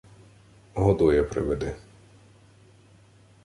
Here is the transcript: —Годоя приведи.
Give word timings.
—Годоя 0.83 1.23
приведи. 1.29 1.71